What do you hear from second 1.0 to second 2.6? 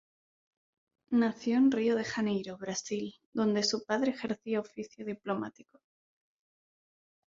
Nació en Río de Janeiro,